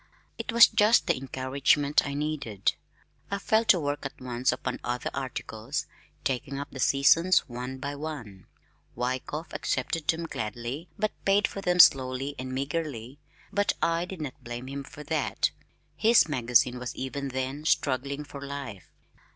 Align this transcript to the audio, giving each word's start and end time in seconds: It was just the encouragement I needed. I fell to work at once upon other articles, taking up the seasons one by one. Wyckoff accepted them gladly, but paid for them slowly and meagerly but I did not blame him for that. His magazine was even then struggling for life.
It 0.39 0.51
was 0.51 0.65
just 0.65 1.05
the 1.05 1.15
encouragement 1.15 2.07
I 2.07 2.15
needed. 2.15 2.73
I 3.29 3.37
fell 3.37 3.63
to 3.65 3.79
work 3.79 4.03
at 4.03 4.19
once 4.19 4.51
upon 4.51 4.79
other 4.83 5.11
articles, 5.13 5.85
taking 6.23 6.57
up 6.59 6.71
the 6.71 6.79
seasons 6.79 7.47
one 7.47 7.77
by 7.77 7.93
one. 7.93 8.47
Wyckoff 8.95 9.53
accepted 9.53 10.07
them 10.07 10.25
gladly, 10.25 10.89
but 10.97 11.11
paid 11.23 11.47
for 11.47 11.61
them 11.61 11.77
slowly 11.79 12.33
and 12.39 12.51
meagerly 12.51 13.19
but 13.53 13.73
I 13.79 14.05
did 14.05 14.21
not 14.21 14.43
blame 14.43 14.65
him 14.65 14.83
for 14.83 15.03
that. 15.03 15.51
His 15.95 16.27
magazine 16.27 16.79
was 16.79 16.95
even 16.95 17.27
then 17.27 17.63
struggling 17.65 18.23
for 18.23 18.41
life. 18.41 18.89